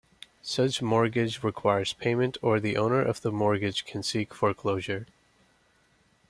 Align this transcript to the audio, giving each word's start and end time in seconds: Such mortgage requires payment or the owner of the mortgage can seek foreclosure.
Such 0.41 0.81
mortgage 0.81 1.43
requires 1.43 1.93
payment 1.93 2.35
or 2.41 2.59
the 2.59 2.75
owner 2.75 3.03
of 3.03 3.21
the 3.21 3.31
mortgage 3.31 3.85
can 3.85 4.01
seek 4.01 4.33
foreclosure. 4.33 5.05